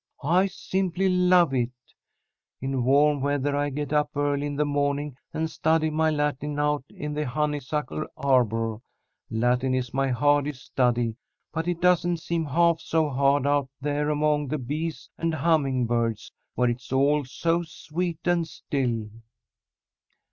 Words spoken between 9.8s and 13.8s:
my hardest study, but it doesn't seem half so hard out